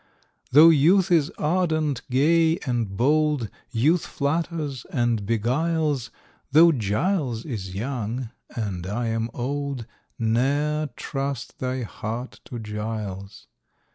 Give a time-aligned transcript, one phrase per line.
[0.51, 6.09] Though youth is ardent, gay, and bold, Youth flatters and beguiles,
[6.51, 9.85] Though Giles is young,—and I am old,—
[10.17, 13.45] Ne'er trust thy heart to Giles.